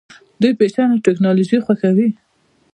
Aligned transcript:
دوی 0.41 0.53
فیشن 0.59 0.87
او 0.93 1.03
ټیکنالوژي 1.05 1.57
خوښوي. 1.65 2.09